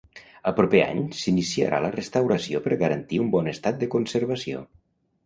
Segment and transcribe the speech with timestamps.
[0.51, 4.65] El proper any s'iniciarà la restauració per garantir un bon estat de conservació.